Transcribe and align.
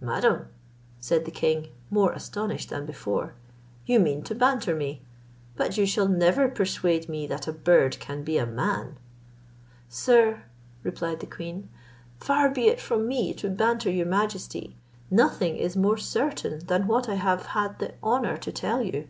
"Madam," 0.00 0.46
said 1.00 1.24
the 1.24 1.32
king, 1.32 1.66
more 1.90 2.12
astonished 2.12 2.68
than 2.70 2.86
before, 2.86 3.34
"you 3.84 3.98
mean 3.98 4.22
to 4.22 4.32
banter 4.32 4.72
me; 4.72 5.02
but 5.56 5.76
you 5.76 5.84
shall 5.84 6.06
never 6.06 6.46
persuade 6.46 7.08
me 7.08 7.26
that 7.26 7.48
a 7.48 7.52
bird 7.52 7.98
can 7.98 8.22
be 8.22 8.38
a 8.38 8.46
man." 8.46 8.96
"Sir," 9.88 10.44
replied 10.84 11.18
the 11.18 11.26
queen, 11.26 11.70
"far 12.20 12.48
be 12.50 12.68
it 12.68 12.80
from 12.80 13.08
me 13.08 13.34
to 13.34 13.50
banter 13.50 13.90
your 13.90 14.06
majesty; 14.06 14.76
nothing 15.10 15.56
is 15.56 15.76
more 15.76 15.96
certain 15.98 16.60
than 16.68 16.86
what 16.86 17.08
I 17.08 17.14
have 17.16 17.46
had 17.46 17.80
the 17.80 17.94
honour 18.00 18.36
to 18.36 18.52
tell 18.52 18.80
you. 18.80 19.08